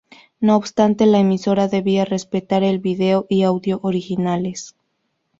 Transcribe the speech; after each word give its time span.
No 0.39 0.55
obstante, 0.55 1.05
la 1.05 1.19
emisora 1.19 1.67
debía 1.67 2.05
respetar 2.05 2.63
el 2.63 2.79
video 2.79 3.27
y 3.29 3.43
audio 3.43 3.79
originales. 3.83 4.75